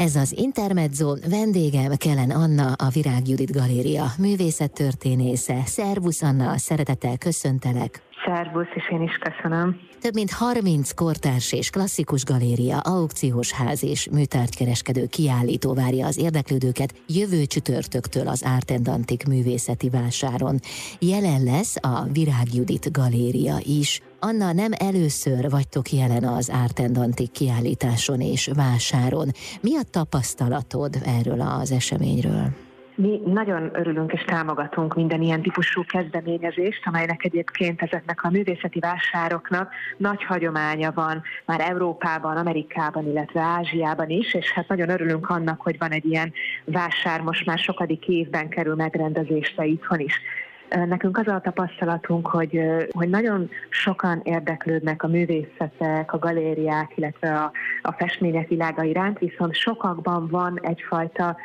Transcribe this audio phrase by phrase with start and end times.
[0.00, 5.62] Ez az Intermezzo, vendégem Kellen Anna, a Virág Judit Galéria művészettörténésze.
[5.66, 8.09] Szervusz Anna, szeretettel köszöntelek.
[8.24, 9.80] Szervusz, és én is köszönöm.
[10.00, 16.94] Több mint 30 kortárs és klasszikus galéria, aukciós ház és műtárgykereskedő kiállító várja az érdeklődőket
[17.06, 20.58] jövő csütörtöktől az Artendantik művészeti vásáron.
[20.98, 24.02] Jelen lesz a Virág Judit Galéria is.
[24.20, 29.28] Anna, nem először vagytok jelen az Artendantik kiállításon és vásáron.
[29.60, 32.69] Mi a tapasztalatod erről az eseményről?
[33.00, 39.72] Mi nagyon örülünk és támogatunk minden ilyen típusú kezdeményezést, amelynek egyébként ezeknek a művészeti vásároknak
[39.96, 45.78] nagy hagyománya van már Európában, Amerikában, illetve Ázsiában is, és hát nagyon örülünk annak, hogy
[45.78, 46.32] van egy ilyen
[46.64, 50.20] vásár, most már sokadik évben kerül megrendezésre itthon is.
[50.70, 52.60] Nekünk az a tapasztalatunk, hogy,
[52.90, 57.52] hogy nagyon sokan érdeklődnek a művészetek, a galériák, illetve a,
[57.82, 61.36] a festmények világa iránt, viszont sokakban van egyfajta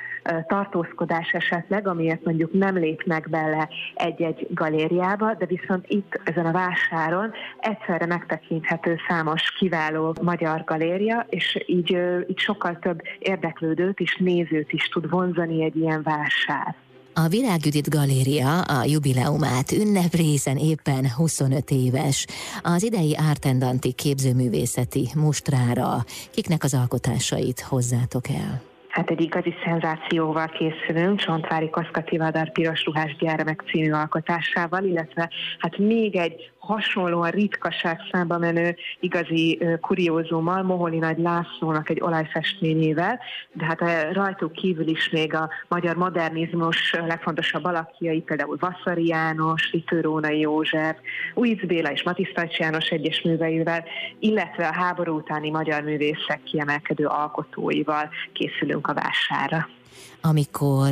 [0.47, 7.31] tartózkodás esetleg, amiért mondjuk nem lépnek bele egy-egy galériába, de viszont itt ezen a vásáron
[7.59, 14.83] egyszerre megtekinthető számos kiváló magyar galéria, és így, így sokkal több érdeklődőt és nézőt is
[14.83, 16.75] tud vonzani egy ilyen vásár.
[17.17, 22.25] A Virágüdit Galéria a jubileumát ünneprészen éppen 25 éves.
[22.61, 28.61] Az idei Ártendanti képzőművészeti mustrára kiknek az alkotásait hozzátok el?
[28.89, 35.29] Hát egy igazi szenzációval készülünk, Csontvári Koszka Vadar Piros Ruhás Gyermek című alkotásával, illetve
[35.59, 43.19] hát még egy hasonlóan ritkaság számba menő igazi kuriózummal, Moholi Nagy Lászlónak egy olajfestményével,
[43.53, 50.39] de hát rajtuk kívül is még a magyar modernizmus legfontosabb alakjai, például Vasszari János, Ritőrónai
[50.39, 50.97] József,
[51.33, 53.83] Újc Béla és Matisztajcs János egyes műveivel,
[54.19, 59.69] illetve a háború utáni magyar művészek kiemelkedő alkotóival készülünk a vására.
[60.21, 60.89] Amikor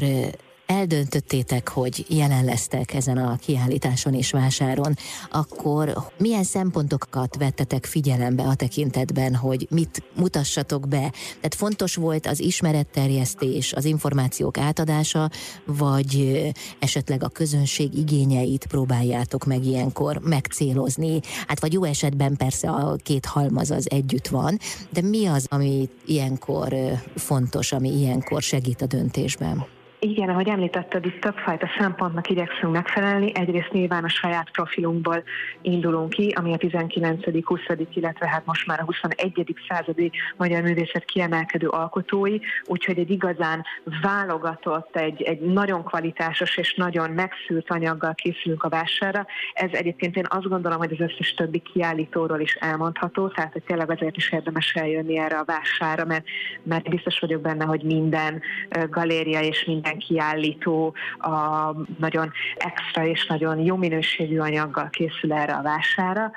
[0.66, 4.96] eldöntöttétek, hogy jelen lesztek ezen a kiállításon és vásáron,
[5.32, 11.12] akkor milyen szempontokat vettetek figyelembe a tekintetben, hogy mit mutassatok be?
[11.36, 15.30] Tehát fontos volt az ismeretterjesztés, az információk átadása,
[15.66, 16.42] vagy
[16.80, 21.20] esetleg a közönség igényeit próbáljátok meg ilyenkor megcélozni?
[21.48, 24.60] Hát vagy jó esetben persze a két halmaz az együtt van,
[24.90, 26.76] de mi az, ami ilyenkor
[27.16, 29.82] fontos, ami ilyenkor segít a döntésben?
[30.06, 33.32] Igen, ahogy említetted, itt többfajta szempontnak igyekszünk megfelelni.
[33.36, 35.24] Egyrészt nyilván a saját profilunkból
[35.62, 37.60] indulunk ki, ami a 19., 20.,
[37.94, 39.56] illetve hát most már a 21.
[39.68, 43.66] századi magyar művészet kiemelkedő alkotói, úgyhogy egy igazán
[44.02, 49.26] válogatott, egy, egy nagyon kvalitásos és nagyon megszűrt anyaggal készülünk a vásárra.
[49.54, 53.92] Ez egyébként én azt gondolom, hogy az összes többi kiállítóról is elmondható, tehát hogy tényleg
[53.92, 56.26] azért is érdemes eljönni erre a vásárra, mert,
[56.64, 58.42] mert biztos vagyok benne, hogy minden
[58.90, 65.62] galéria és minden kiállító a nagyon extra és nagyon jó minőségű anyaggal készül erre a
[65.62, 66.32] vására,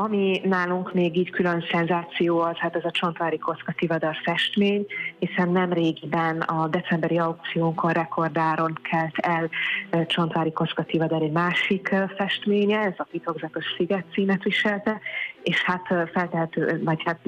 [0.00, 4.86] ami nálunk még így külön szenzáció az, hát ez a Csontvári Koszka Tivadar festmény,
[5.18, 9.48] hiszen nem régiben a decemberi aukciónkon rekordáron kelt el
[10.06, 15.00] Csontvári Koszka Tivadar egy másik festménye, ez a Titokzatos Sziget címet viselte,
[15.48, 17.18] és hát feltehető, vagy hát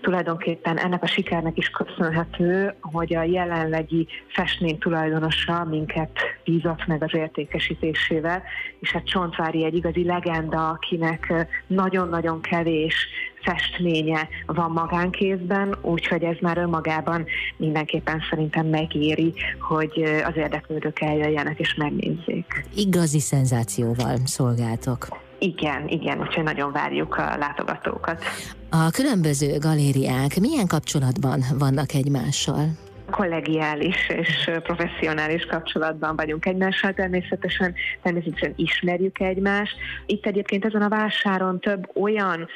[0.00, 6.10] tulajdonképpen ennek a sikernek is köszönhető, hogy a jelenlegi festmény tulajdonosa minket
[6.44, 8.42] bízott meg az értékesítésével,
[8.80, 11.32] és hát Csontvári egy igazi legenda, akinek
[11.66, 13.08] nagyon-nagyon kevés
[13.42, 17.24] festménye van magánkézben, úgyhogy ez már önmagában
[17.56, 22.64] mindenképpen szerintem megéri, hogy az érdeklődők eljöjjenek és megnézzék.
[22.74, 25.26] Igazi szenzációval szolgáltok.
[25.38, 28.24] Igen, igen, úgyhogy nagyon várjuk a látogatókat.
[28.70, 32.68] A különböző galériák milyen kapcsolatban vannak egymással?
[33.10, 39.76] kollegiális és professzionális kapcsolatban vagyunk egymással, természetesen, természetesen ismerjük egymást.
[40.06, 42.48] Itt egyébként ezen a vásáron több olyan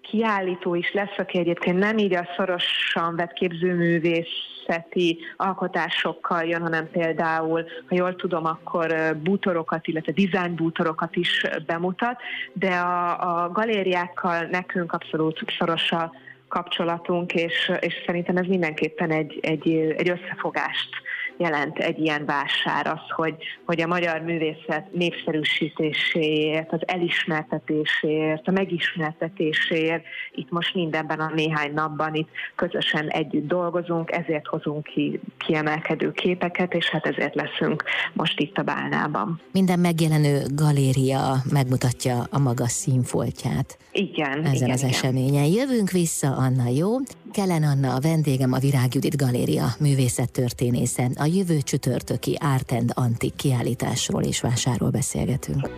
[0.00, 3.32] kiállító is lesz, aki egyébként nem így a szorosan vett
[4.66, 12.20] képzőművészeti alkotásokkal jön, hanem például, ha jól tudom, akkor bútorokat, illetve design bútorokat is bemutat,
[12.52, 16.12] de a, a galériákkal nekünk abszolút szoros a
[16.48, 20.90] kapcsolatunk, és, és szerintem ez mindenképpen egy, egy, egy összefogást
[21.36, 23.34] jelent egy ilyen vásár az, hogy,
[23.66, 32.14] hogy a magyar művészet népszerűsítéséért, az elismertetéséért, a megismertetéséért itt most mindenben a néhány napban
[32.14, 37.82] itt közösen együtt dolgozunk, ezért hozunk ki kiemelkedő képeket, és hát ezért leszünk
[38.12, 39.40] most itt a Bálnában.
[39.52, 43.78] Minden megjelenő galéria megmutatja a maga színfoltját.
[43.92, 44.38] Igen.
[44.38, 44.90] Ezen igen, az igen.
[44.90, 45.44] eseményen.
[45.44, 46.88] Jövünk vissza, Anna, jó?
[47.32, 51.10] Kellen Anna, a vendégem a Virág Judit Galéria művészettörténésze.
[51.14, 55.70] A jövő csütörtöki Art and Antik kiállításról és vásáról beszélgetünk.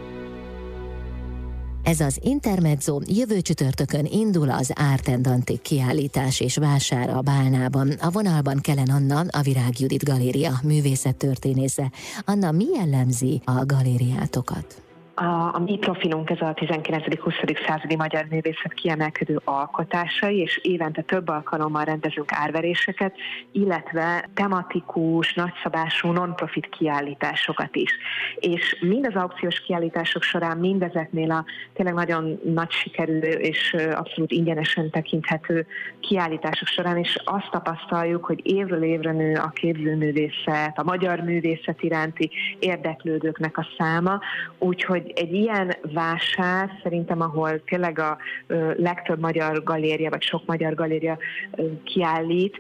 [1.83, 7.91] Ez az Intermezzo jövő csütörtökön indul az Art and Antik kiállítás és vásár a Bálnában.
[7.91, 11.93] A vonalban Kellen Anna, a Virág Judit Galéria művészettörténésze.
[12.25, 14.83] Anna, mi jellemzi a galériátokat?
[15.15, 17.67] A, a mi profilunk ez a 19.-20.
[17.67, 23.15] századi magyar művészet kiemelkedő alkotásai, és évente több alkalommal rendezünk árveréseket,
[23.53, 27.91] illetve tematikus, nagyszabású non-profit kiállításokat is.
[28.37, 34.91] És mind az aukciós kiállítások során, mindezeknél a tényleg nagyon nagy sikerű és abszolút ingyenesen
[34.91, 35.67] tekinthető
[36.01, 42.31] kiállítások során is azt tapasztaljuk, hogy évről évre nő a képzőművészet, a magyar művészet iránti
[42.59, 44.21] érdeklődőknek a száma,
[44.59, 48.17] úgyhogy hogy egy ilyen vásár szerintem, ahol tényleg a
[48.77, 51.19] legtöbb magyar galéria, vagy sok magyar galéria
[51.85, 52.59] kiállít,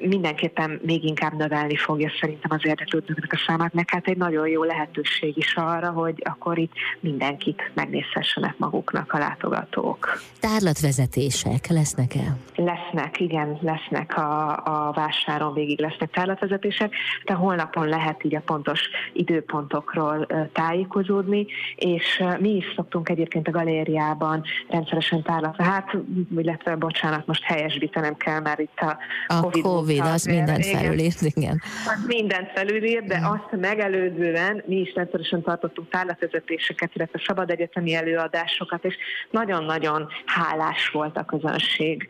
[0.00, 4.62] mindenképpen még inkább növelni fogja szerintem az érdeklődőknek a számát, meg hát egy nagyon jó
[4.62, 10.20] lehetőség is arra, hogy akkor itt mindenkit megnézhessenek maguknak a látogatók.
[10.40, 12.36] Tárlatvezetések lesznek-e?
[12.56, 16.94] Lesznek, igen, lesznek a, a vásáron végig lesznek tárlatvezetések,
[17.24, 18.80] de holnapon lehet így a pontos
[19.12, 21.46] időpontokról tájékozódni,
[21.84, 25.96] és mi is szoktunk egyébként a galériában rendszeresen tárlatra, hát,
[26.36, 31.62] illetve bocsánat, most helyesbítenem kell, mert itt a, a Covid, COVID az mindent felülírt, igen.
[31.86, 38.84] Az mindent felülírt, de azt megelőzően mi is rendszeresen tartottunk tárlatvezetéseket, illetve szabad egyetemi előadásokat,
[38.84, 38.94] és
[39.30, 42.08] nagyon-nagyon hálás volt a közönség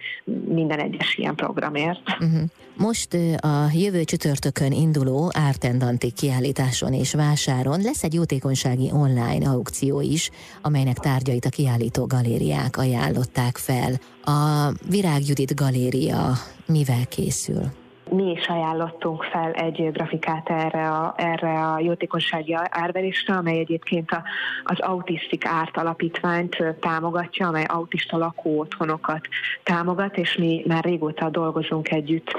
[0.48, 2.00] minden egyes ilyen programért.
[2.20, 2.42] Uh-huh.
[2.76, 10.30] Most a jövő csütörtökön induló Ártendanti kiállításon és vásáron lesz egy jótékonysági online aukció is,
[10.62, 14.00] amelynek tárgyait a kiállító galériák ajánlották fel.
[14.24, 17.72] A Virág Judit Galéria mivel készül?
[18.14, 24.22] Mi is ajánlottunk fel egy grafikát erre a, erre a jótékonysági árverésre, amely egyébként a,
[24.64, 29.20] az Autisztik Árt Alapítványt támogatja, amely autista lakó otthonokat
[29.62, 32.34] támogat, és mi már régóta dolgozunk együtt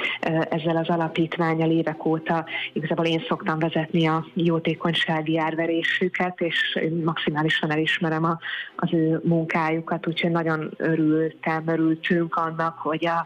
[0.49, 2.45] ezzel az alapítványal évek óta.
[2.73, 8.39] Igazából én szoktam vezetni a jótékonysági árverésüket, és maximálisan elismerem a,
[8.75, 13.25] az ő munkájukat, úgyhogy nagyon örültem, örültünk annak, hogy a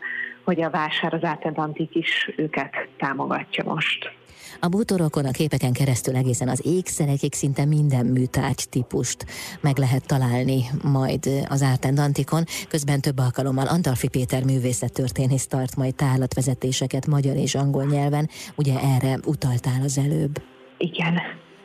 [0.50, 4.12] hogy a vásár az Atlantik is őket támogatja most.
[4.60, 9.26] A bútorokon, a képeken keresztül egészen az ékszerekig szinte minden műtárgy típust
[9.62, 12.44] meg lehet találni majd az Ártendantikon.
[12.70, 18.30] Közben több alkalommal Antalfi Péter művészettörténész tart majd tárlatvezetéseket magyar és angol nyelven.
[18.56, 20.42] Ugye erre utaltál az előbb.
[20.78, 21.20] Igen.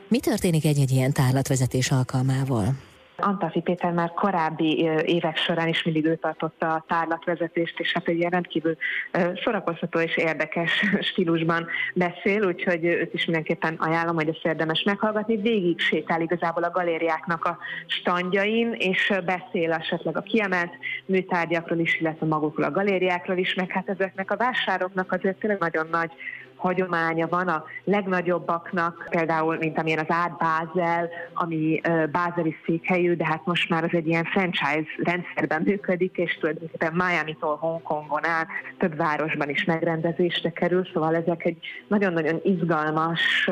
[0.08, 2.74] Mi történik egy-egy ilyen tárlatvezetés alkalmával?
[3.16, 8.18] Antafi Péter már korábbi évek során is mindig ő tartotta a tárlatvezetést, és hát egy
[8.18, 8.76] ilyen rendkívül
[9.44, 15.36] szórakoztató és érdekes stílusban beszél, úgyhogy őt is mindenképpen ajánlom, hogy ezt érdemes meghallgatni.
[15.36, 20.72] Végig sétál igazából a galériáknak a standjain, és beszél esetleg a kiemelt
[21.06, 25.86] műtárgyakról is, illetve magukról a galériákról is, meg hát ezeknek a vásároknak azért tényleg nagyon
[25.90, 26.10] nagy
[26.56, 31.80] hagyománya van a legnagyobbaknak, például, mint amilyen az Art Basel, ami
[32.12, 37.56] bázeli székhelyű, de hát most már az egy ilyen franchise rendszerben működik, és tulajdonképpen Miami-tól
[37.56, 38.48] Hongkongon át
[38.78, 41.56] több városban is megrendezésre kerül, szóval ezek egy
[41.88, 43.50] nagyon-nagyon izgalmas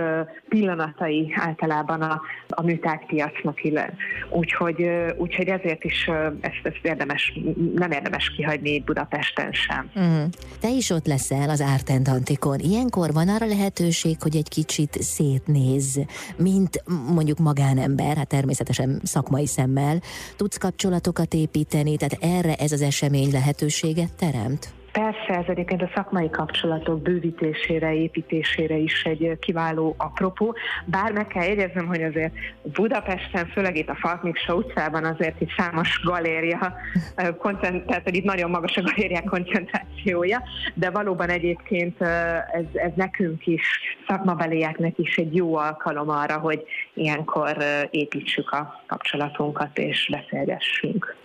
[0.48, 3.94] pillanatai általában a, a műtárgypiacnak, illetve.
[4.30, 7.38] Úgyhogy, úgyhogy ezért is ezt, ezt érdemes,
[7.74, 9.90] nem érdemes kihagyni Budapesten sem.
[10.00, 10.24] Mm.
[10.60, 12.58] Te is ott leszel az Art Antikon.
[12.96, 16.00] Ilyenkor van arra lehetőség, hogy egy kicsit szétnéz,
[16.36, 20.02] mint mondjuk magánember, hát természetesen szakmai szemmel,
[20.36, 24.72] tudsz kapcsolatokat építeni, tehát erre ez az esemény lehetőséget teremt?
[24.92, 31.42] Persze, ez egyébként a szakmai kapcsolatok bővítésére, építésére is egy kiváló apropó, bár meg kell
[31.42, 32.32] jegyeznem, hogy azért
[32.62, 36.74] Budapesten, főleg itt a Falkmiksa utcában azért itt számos galéria,
[37.16, 40.42] tehát hogy itt nagyon magas a galériák koncentrációja,
[40.74, 43.66] de valóban egyébként ez, ez nekünk is,
[44.08, 47.56] szakmabelieknek is egy jó alkalom arra, hogy ilyenkor
[47.90, 51.16] építsük a kapcsolatunkat és beszélgessünk.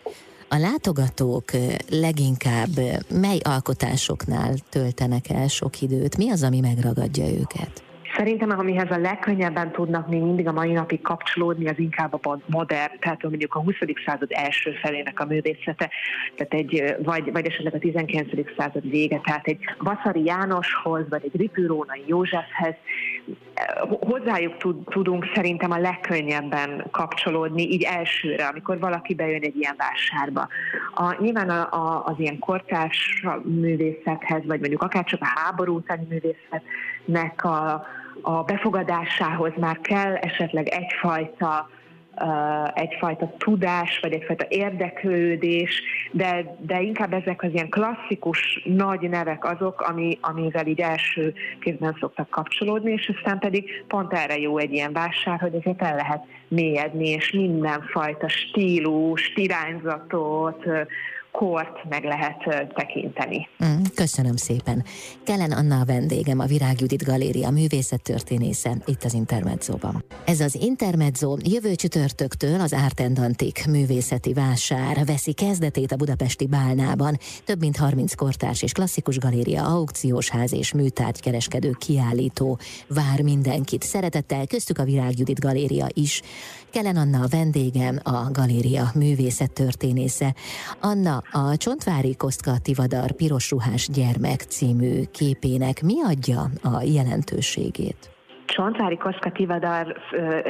[0.49, 1.45] A látogatók
[1.89, 2.75] leginkább
[3.09, 6.17] mely alkotásoknál töltenek el sok időt?
[6.17, 7.83] Mi az, ami megragadja őket?
[8.15, 12.99] Szerintem, amihez a legkönnyebben tudnak még mindig a mai napig kapcsolódni, az inkább a modern,
[12.99, 13.75] tehát mondjuk a 20.
[14.05, 15.89] század első felének a művészete,
[16.35, 18.27] tehát egy, vagy, vagy esetleg a 19.
[18.57, 22.75] század vége, tehát egy Vaszari Jánoshoz, vagy egy Ripűrónai Józsefhez,
[23.89, 30.47] hozzájuk tudunk szerintem a legkönnyebben kapcsolódni, így elsőre, amikor valaki bejön egy ilyen vásárba.
[30.93, 36.07] A, nyilván a, a, az ilyen kortárs művészethez, vagy mondjuk akár csak a háború utáni
[36.09, 37.85] művészetnek a,
[38.21, 41.69] a befogadásához már kell esetleg egyfajta
[42.73, 45.81] egyfajta tudás, vagy egyfajta érdeklődés,
[46.11, 51.97] de, de inkább ezek az ilyen klasszikus nagy nevek azok, ami, amivel így első kézben
[51.99, 56.23] szoktak kapcsolódni, és aztán pedig pont erre jó egy ilyen vásár, hogy ezért el lehet
[56.47, 60.65] mélyedni, és mindenfajta stílus, irányzatot,
[61.37, 63.47] kort meg lehet tekinteni.
[63.65, 64.83] Mm, köszönöm szépen.
[65.23, 70.03] Kellen Anna a vendégem, a Virág Judit Galéria művészettörténésze itt az Intermedzóban.
[70.25, 77.17] Ez az Intermezzo jövő csütörtöktől az Artendantik művészeti vásár veszi kezdetét a budapesti Bálnában.
[77.45, 83.83] Több mint 30 kortárs és klasszikus galéria, aukciós ház és műtárgykereskedő kiállító vár mindenkit.
[83.83, 86.21] Szeretettel köztük a Virág Judit Galéria is.
[86.71, 90.35] Kellen Anna a vendégem, a galéria művészettörténésze.
[90.79, 98.11] Anna, a Csontvári Kostka Tivadar Piros Ruhás Gyermek című képének mi adja a jelentőségét?
[98.45, 99.95] Csontvári Koszka Tivadar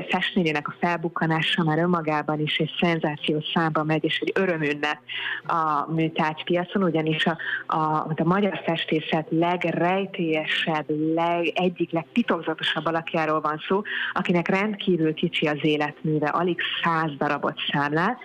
[0.10, 5.02] festményének a felbukkanása már önmagában is egy szenzációs számba megy, és egy örömünne
[5.46, 7.82] a műtárgypiacon, ugyanis a, a,
[8.16, 13.82] a magyar festészet legrejtélyesebb, leg, egyik legtitokzatosabb alakjáról van szó,
[14.14, 18.18] akinek rendkívül kicsi az életműve, alig száz darabot számlál,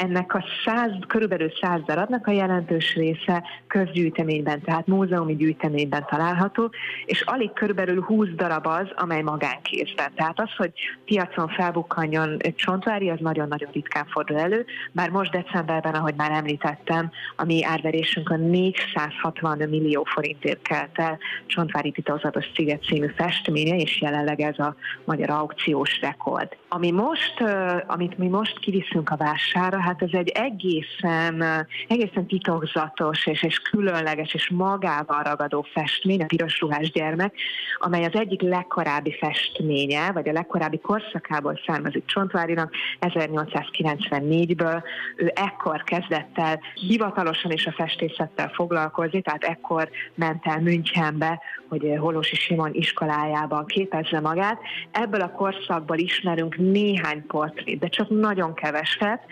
[0.00, 6.70] ennek a száz, körülbelül száz darabnak a jelentős része közgyűjteményben, tehát múzeumi gyűjteményben található,
[7.04, 10.12] és alig körülbelül 20 darab az, amely magánkézben.
[10.14, 10.72] Tehát az, hogy
[11.04, 17.44] piacon felbukkanjon csontvári, az nagyon-nagyon ritkán fordul elő, bár most decemberben, ahogy már említettem, a
[17.44, 24.40] mi árverésünk a 460 millió forintért kelt el Csontvári titokzatos Sziget című festménye, és jelenleg
[24.40, 26.56] ez a magyar aukciós rekord.
[26.68, 27.44] Ami most,
[27.86, 34.34] amit mi most kiviszünk a vásárra, hát ez egy egészen, egészen titokzatos és, és különleges
[34.34, 37.34] és magával ragadó festmény, a piros ruhás gyermek,
[37.78, 44.82] amely az egyik legkorábbi festménye, vagy a legkorábbi korszakából származik Csontvárinak, 1894-ből.
[45.16, 51.94] Ő ekkor kezdett el hivatalosan is a festészettel foglalkozni, tehát ekkor ment el Münchenbe, hogy
[51.98, 54.60] Holosi Simon iskolájában képezze magát.
[54.90, 59.22] Ebből a korszakból ismerünk néhány portrét, de csak nagyon keveset.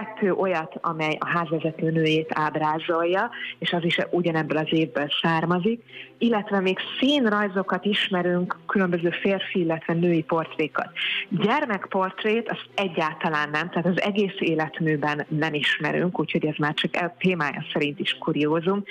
[0.00, 5.82] Kettő olyat, amely a házvezető nőjét ábrázolja, és az is ugyanebből az évből származik,
[6.18, 10.88] illetve még színrajzokat ismerünk, különböző férfi, illetve női portrékat.
[11.28, 17.14] Gyermekportrét az egyáltalán nem, tehát az egész életműben nem ismerünk, úgyhogy ez már csak a
[17.18, 18.84] témája szerint is kuriózum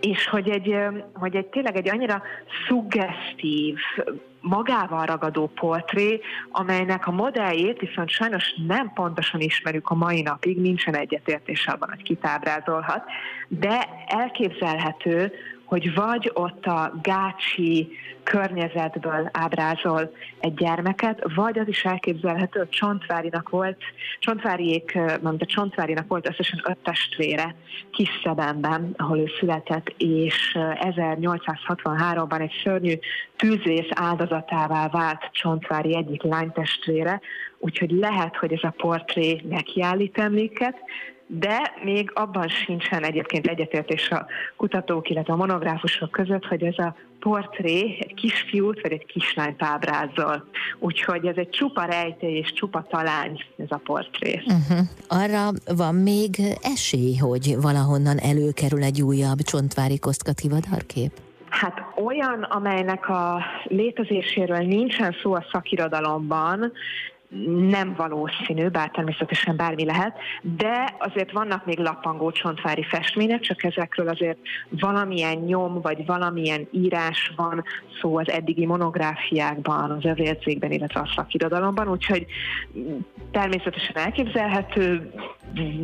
[0.00, 0.76] és hogy egy,
[1.14, 2.22] hogy egy tényleg egy annyira
[2.68, 3.78] szuggesztív,
[4.40, 10.96] magával ragadó portré, amelynek a modelljét viszont sajnos nem pontosan ismerjük a mai napig, nincsen
[10.96, 13.04] egyetértés abban, hogy kitábrázolhat,
[13.48, 15.32] de elképzelhető,
[15.66, 17.88] hogy vagy ott a gácsi
[18.22, 23.76] környezetből ábrázol egy gyermeket, vagy az is elképzelhető, hogy Csontvárinak volt,
[24.18, 27.54] Csontváriék, mondta, Csontvárinak volt összesen öt testvére
[27.90, 32.94] Kiszebemben, ahol ő született, és 1863-ban egy szörnyű
[33.36, 37.20] tűzvész áldozatává vált Csontvári egyik lánytestvére,
[37.58, 40.76] úgyhogy lehet, hogy ez a portré nekiállít emléket,
[41.26, 46.94] de még abban sincsen egyébként egyetértés a kutatók, illetve a monográfusok között, hogy ez a
[47.20, 50.48] portré egy kisfiút vagy egy kislányt ábrázol.
[50.78, 54.42] Úgyhogy ez egy csupa rejtély és csupa talány ez a portré.
[54.46, 54.86] Uh-huh.
[55.08, 61.10] Arra van még esély, hogy valahonnan előkerül egy újabb csontvári kosztkativadar-kép?
[61.48, 66.72] Hát olyan, amelynek a létezéséről nincsen szó a szakirodalomban,
[67.68, 74.08] nem valószínű, bár természetesen bármi lehet, de azért vannak még lapangó csontvári festmények, csak ezekről
[74.08, 74.38] azért
[74.70, 77.64] valamilyen nyom, vagy valamilyen írás van
[78.00, 82.26] szó az eddigi monográfiákban, az övércégben, illetve a szakirodalomban, úgyhogy
[83.30, 85.12] természetesen elképzelhető,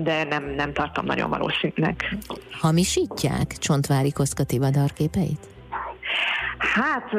[0.03, 2.17] de nem, nem tartom nagyon valószínűnek.
[2.51, 5.52] Hamisítják Csontvári Koszkati vadárképeit?
[6.63, 7.11] Hát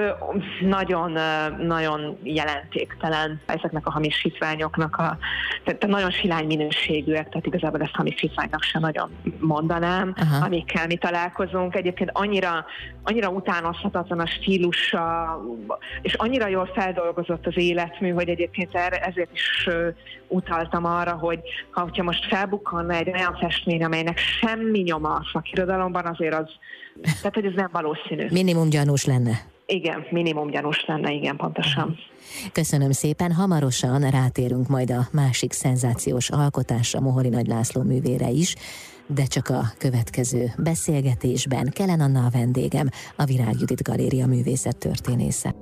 [0.62, 1.18] nagyon,
[1.58, 5.18] nagyon jelentéktelen ezeknek a hamisítványoknak, a,
[5.64, 9.10] tehát nagyon silány minőségűek, tehát igazából ezt hamisítványnak sem nagyon
[9.40, 10.46] mondanám, Aha.
[10.46, 11.76] amikkel mi találkozunk.
[11.76, 12.66] Egyébként annyira,
[13.04, 15.40] annyira utánozhatatlan a stílusa,
[16.02, 19.70] és annyira jól feldolgozott az életmű, hogy egyébként erre, ezért is
[20.28, 21.40] utaltam arra, hogy
[21.72, 26.50] ha most felbukkanna egy olyan festmény, amelynek semmi nyoma a szakirodalomban, azért az,
[27.02, 28.28] tehát hogy ez nem valószínű.
[28.32, 29.52] Minimum gyanús lenne.
[29.66, 31.98] Igen, minimum gyanús lenne, igen, pontosan.
[32.52, 38.56] Köszönöm szépen, hamarosan rátérünk majd a másik szenzációs alkotásra, Mohori Nagy László művére is,
[39.08, 45.56] de csak a következő beszélgetésben Kelen Anna a vendégem, a Virág Judit Galéria művészet történésze.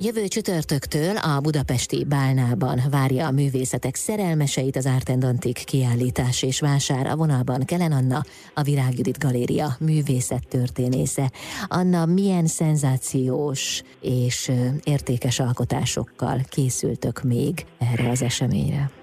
[0.00, 7.06] Jövő csütörtöktől a budapesti Bálnában várja a művészetek szerelmeseit az Ártendantik kiállítás és vásár.
[7.06, 8.22] A vonalban Kelen Anna,
[8.54, 11.30] a Virág Galéria művészet történésze.
[11.66, 14.52] Anna, milyen szenzációs és
[14.84, 18.97] értékes alkotásokkal készültök még erre az eseményre?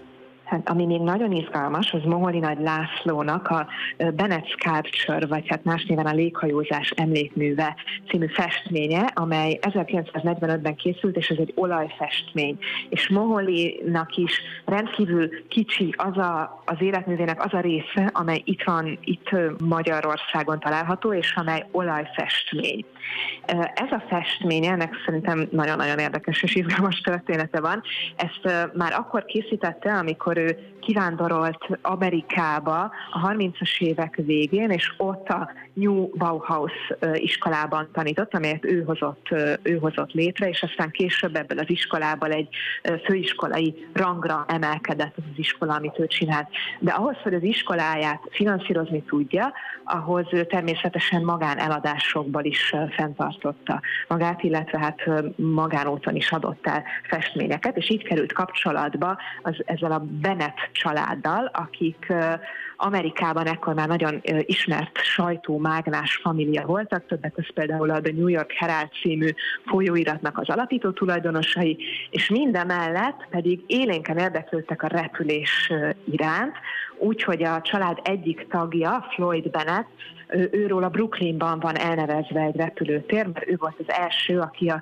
[0.55, 5.85] Hát, ami még nagyon izgalmas, az Moholi Nagy Lászlónak a Bennett Sculpture, vagy hát más
[5.85, 7.75] néven a Léghajózás emlékműve
[8.09, 12.57] című festménye, amely 1945-ben készült, és ez egy olajfestmény.
[12.89, 18.99] És Moholinak is rendkívül kicsi az a, az életművének az a része, amely itt van,
[19.03, 22.85] itt Magyarországon található, és amely olajfestmény.
[23.73, 27.81] Ez a festmény, ennek szerintem nagyon-nagyon érdekes és izgalmas története van.
[28.15, 30.44] Ezt már akkor készítette, amikor ő
[30.79, 36.71] kivándorolt Amerikába a 30-as évek végén, és ott a New Bauhaus
[37.13, 39.27] iskolában tanított, amelyet ő hozott,
[39.61, 42.47] ő hozott létre, és aztán később ebből az iskolából egy
[43.03, 46.47] főiskolai rangra emelkedett az, az iskola, amit ő csinált.
[46.79, 55.01] De ahhoz, hogy az iskoláját finanszírozni tudja, ahhoz természetesen magáneladásokból is fenntartotta magát, illetve hát
[55.35, 62.13] magánúton is adott el festményeket, és így került kapcsolatba az, ezzel a Bennett családdal, akik
[62.77, 68.51] Amerikában ekkor már nagyon ismert sajtómágnás família voltak, többek között például a The New York
[68.51, 69.29] Herald című
[69.65, 71.77] folyóiratnak az alapító tulajdonosai,
[72.09, 75.71] és mindemellett pedig élénken érdeklődtek a repülés
[76.11, 76.55] iránt,
[76.97, 79.89] úgyhogy a család egyik tagja, Floyd Bennett,
[80.51, 84.81] őről a Brooklynban van elnevezve egy repülőtér, mert ő volt az első, aki a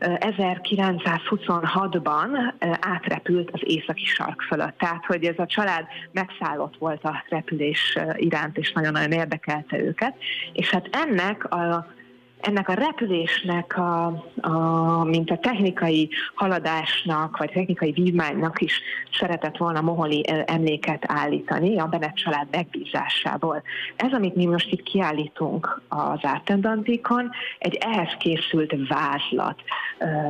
[0.00, 4.78] 1926-ban átrepült az északi sark fölött.
[4.78, 10.14] Tehát, hogy ez a család megszállott volt a repülés iránt, és nagyon-nagyon érdekelte őket.
[10.52, 11.96] És hát ennek a
[12.40, 14.06] ennek a repülésnek, a,
[14.40, 18.80] a, mint a technikai haladásnak, vagy technikai vívmánynak is
[19.18, 23.62] szeretett volna Moholi emléket állítani a Bennett család megbízásából.
[23.96, 29.60] Ez, amit mi most itt kiállítunk az Ártendantikon, egy ehhez készült vázlat.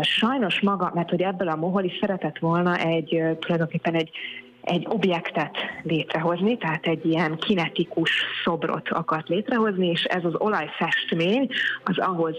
[0.01, 4.11] Sajnos maga, mert hogy ebből a Moholi szeretett volna egy tulajdonképpen egy
[4.69, 8.11] egy objektet létrehozni, tehát egy ilyen kinetikus
[8.45, 11.49] szobrot akart létrehozni, és ez az olajfestmény
[11.85, 12.37] az ahhoz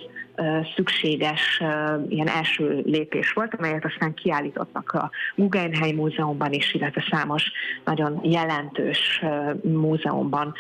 [0.76, 1.62] szükséges
[2.08, 7.52] ilyen első lépés volt, amelyet aztán kiállítottak a Guggenheim Múzeumban is, illetve számos
[7.86, 9.24] nagyon jelentős
[9.62, 10.54] múzeumban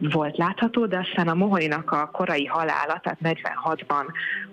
[0.00, 4.04] volt látható, de aztán a Moholinak a korai halála, tehát 46-ban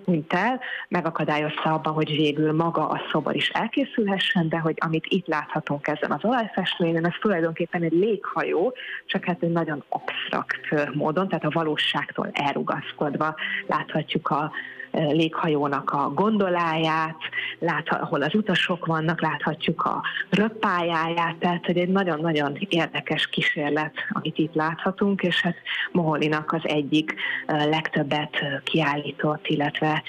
[0.04, 5.26] hunyt el, megakadályozta abban, hogy végül maga a szobor is elkészülhessen, de hogy amit itt
[5.26, 8.74] láthatunk ezen az olajfestményen, az tulajdonképpen egy léghajó,
[9.06, 13.34] csak hát egy nagyon absztrakt módon, tehát a valóságtól elrugaszkodva
[13.66, 14.52] láthatjuk a
[14.94, 17.16] léghajónak a gondoláját,
[17.58, 24.38] lát, ahol az utasok vannak, láthatjuk a röppájáját, tehát hogy egy nagyon-nagyon érdekes kísérlet, amit
[24.38, 25.56] itt láthatunk, és hát
[25.92, 27.14] Moholinak az egyik
[27.46, 30.02] legtöbbet kiállított, illetve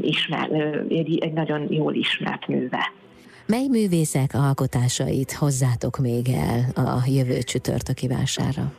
[0.00, 0.50] ismer,
[0.88, 2.92] egy, egy nagyon jól ismert műve.
[3.46, 8.72] Mely művészek alkotásait hozzátok még el a jövő csütörtöki vásárra?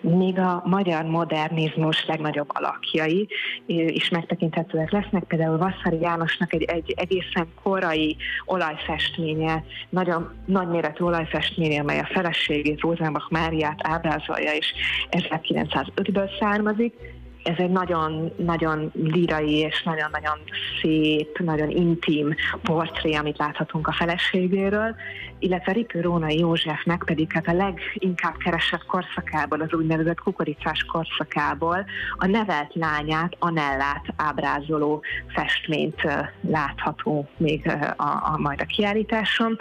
[0.00, 3.28] Míg a magyar modernizmus legnagyobb alakjai
[3.66, 5.24] is megtekinthetőek lesznek.
[5.24, 13.30] Például Vasszari Jánosnak egy, egy egészen korai olajfestménye, nagyon nagyméretű olajfestménye, amely a feleségét, Rosenbach
[13.30, 14.72] Máriát ábrázolja, és
[15.10, 16.94] 1905-ből származik
[17.42, 20.38] ez egy nagyon, nagyon lirai és nagyon-nagyon
[20.80, 24.94] szép, nagyon intim portré, amit láthatunk a feleségéről,
[25.40, 31.84] illetve Ripő Rónai Józsefnek pedig hát a leginkább keresett korszakából, az úgynevezett kukoricás korszakából
[32.18, 36.02] a nevelt lányát, Anellát ábrázoló festményt
[36.40, 39.58] látható még a, a, majd a kiállításon.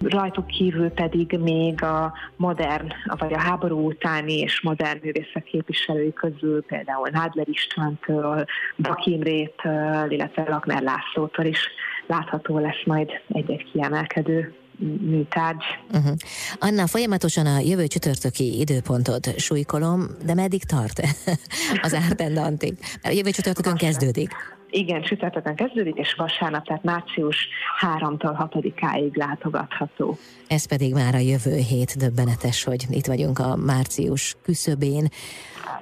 [0.00, 6.64] Rajtuk kívül pedig még a modern, vagy a háború utáni és modern művészek képviselői közül
[6.64, 8.44] például Nádler Istvántől,
[8.76, 11.68] Bakimrétől, illetve Lakner Lászlótól is
[12.06, 14.54] látható lesz majd egy-egy kiemelkedő
[15.00, 15.64] műtárgy.
[15.92, 16.16] Uh-huh.
[16.58, 21.00] Anna, folyamatosan a jövő csütörtöki időpontot súlykolom, de meddig tart
[21.82, 22.78] az Artendantig?
[23.02, 24.30] A jövő csütörtökön kezdődik.
[24.70, 27.48] Igen, csütörtökön kezdődik, és vasárnap, tehát március
[27.80, 30.18] 3-tól 6-áig látogatható.
[30.46, 35.08] Ez pedig már a jövő hét döbbenetes, hogy itt vagyunk a március küszöbén.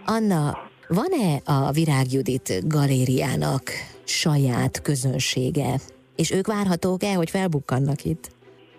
[0.05, 0.59] Anna,
[0.94, 3.62] Van-e a Virág Judit galériának
[4.05, 5.81] saját közönsége,
[6.16, 8.31] és ők várhatók-e, hogy felbukkannak itt?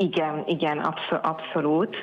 [0.04, 1.98] Igen, igen, abszol- abszolút,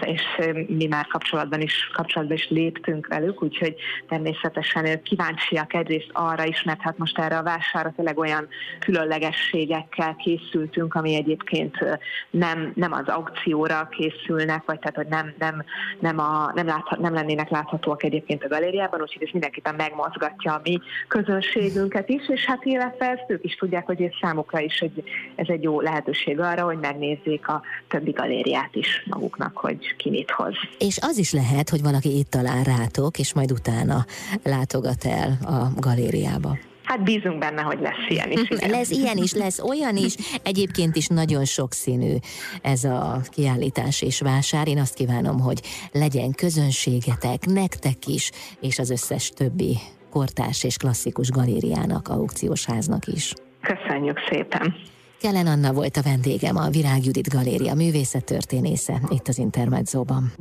[0.00, 0.22] és
[0.66, 3.74] mi már kapcsolatban is, kapcsolatban is léptünk velük, úgyhogy
[4.08, 10.94] természetesen kíváncsiak egyrészt arra is, mert hát most erre a vásárra tényleg olyan különlegességekkel készültünk,
[10.94, 11.98] ami egyébként
[12.30, 15.64] nem, nem az aukcióra készülnek, vagy tehát, hogy nem, nem,
[16.00, 20.60] nem, a, nem, láthat, nem lennének láthatóak egyébként a galériában, úgyhogy ez mindenképpen megmozgatja a
[20.62, 25.02] mi közönségünket is, és hát illetve ezt ők is tudják, hogy ez számukra is egy,
[25.34, 30.10] ez egy jó lehetőség arra, hogy megnézzék megnézzék a többi galériát is maguknak, hogy ki
[30.10, 30.54] mit hoz.
[30.78, 34.04] És az is lehet, hogy valaki itt talál rátok, és majd utána
[34.42, 36.56] látogat el a galériába.
[36.82, 38.40] Hát bízunk benne, hogy lesz ilyen is.
[38.50, 38.70] Igen.
[38.70, 40.14] lesz ilyen is, lesz olyan is.
[40.42, 42.14] Egyébként is nagyon sokszínű
[42.62, 44.68] ez a kiállítás és vásár.
[44.68, 45.60] Én azt kívánom, hogy
[45.92, 49.76] legyen közönségetek, nektek is, és az összes többi
[50.10, 53.32] kortárs és klasszikus galériának, aukciós háznak is.
[53.60, 54.93] Köszönjük szépen!
[55.24, 60.34] Kellen Anna volt a vendégem, a Virág Judit Galéria művészettörténésze itt az Intermedzóban.